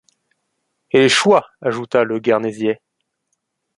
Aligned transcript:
Et 0.89 0.99
les 0.99 1.09
Chouas, 1.09 1.45
ajouta 1.61 2.03
le 2.03 2.17
guernesiais. 2.17 2.81